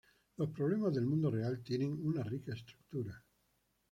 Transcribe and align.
Los 0.37 0.49
problemas 0.49 0.95
del 0.95 1.05
mundo 1.05 1.29
real 1.29 1.61
tienen 1.63 1.95
una 2.03 2.23
rica 2.23 2.53
estructura. 2.55 3.23